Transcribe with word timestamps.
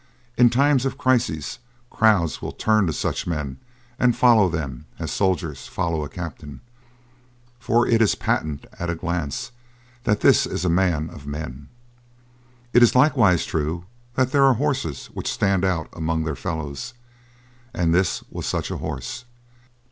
In 0.35 0.49
times 0.49 0.83
of 0.87 0.97
crises 0.97 1.59
crowds 1.91 2.41
will 2.41 2.53
turn 2.53 2.87
to 2.87 2.91
such 2.91 3.27
men 3.27 3.59
and 3.99 4.15
follow 4.15 4.49
them 4.49 4.85
as 4.97 5.11
soldiers 5.11 5.67
follow 5.67 6.03
a 6.03 6.09
captain; 6.09 6.61
for 7.59 7.87
it 7.87 8.01
is 8.01 8.15
patent 8.15 8.65
at 8.79 8.89
a 8.89 8.95
glance 8.95 9.51
that 10.05 10.21
this 10.21 10.47
is 10.47 10.65
a 10.65 10.69
man 10.71 11.11
of 11.11 11.27
men. 11.27 11.69
It 12.73 12.81
is 12.81 12.95
likewise 12.95 13.45
true 13.45 13.85
that 14.15 14.31
there 14.31 14.45
are 14.45 14.55
horses 14.55 15.05
which 15.13 15.31
stand 15.31 15.63
out 15.63 15.87
among 15.93 16.23
their 16.23 16.35
fellows, 16.35 16.95
and 17.71 17.93
this 17.93 18.23
was 18.31 18.47
such 18.47 18.71
a 18.71 18.77
horse. 18.77 19.25